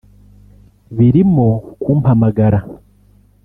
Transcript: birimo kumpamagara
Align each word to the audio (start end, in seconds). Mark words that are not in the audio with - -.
birimo 0.97 1.47
kumpamagara 1.81 2.59